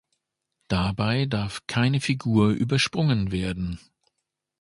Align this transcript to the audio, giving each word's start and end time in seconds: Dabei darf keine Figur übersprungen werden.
Dabei 0.67 1.27
darf 1.27 1.67
keine 1.67 2.01
Figur 2.01 2.49
übersprungen 2.53 3.31
werden. 3.31 3.79